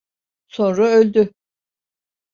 Sonra 0.47 0.87
öldü. 0.87 1.33